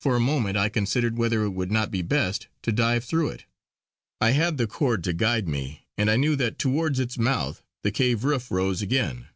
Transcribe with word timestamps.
For 0.00 0.14
a 0.14 0.20
moment 0.20 0.56
I 0.56 0.68
considered 0.68 1.16
whether 1.18 1.42
it 1.42 1.50
would 1.50 1.72
not 1.72 1.90
be 1.90 2.02
best 2.02 2.46
to 2.62 2.70
dive 2.70 3.02
through 3.02 3.30
it. 3.30 3.46
I 4.20 4.30
had 4.30 4.58
the 4.58 4.68
cord 4.68 5.02
to 5.02 5.12
guide 5.12 5.48
me, 5.48 5.88
and 5.98 6.08
I 6.08 6.14
knew 6.14 6.36
that 6.36 6.56
towards 6.56 7.00
its 7.00 7.18
mouth 7.18 7.60
the 7.82 7.90
cave 7.90 8.22
roof 8.22 8.52
rose 8.52 8.80
again. 8.80 9.26